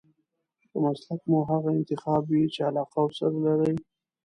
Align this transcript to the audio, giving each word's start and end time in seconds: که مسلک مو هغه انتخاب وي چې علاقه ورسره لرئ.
که 0.69 0.77
مسلک 0.83 1.21
مو 1.29 1.39
هغه 1.51 1.69
انتخاب 1.79 2.23
وي 2.27 2.43
چې 2.53 2.59
علاقه 2.69 2.97
ورسره 3.01 3.37
لرئ. 3.45 3.73